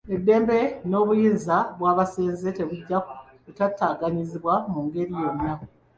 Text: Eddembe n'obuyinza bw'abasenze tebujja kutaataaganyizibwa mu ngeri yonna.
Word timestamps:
Eddembe 0.15 0.59
n'obuyinza 0.89 1.57
bw'abasenze 1.77 2.47
tebujja 2.57 2.97
kutaataaganyizibwa 3.43 4.53
mu 4.71 4.79
ngeri 4.85 5.13
yonna. 5.23 5.51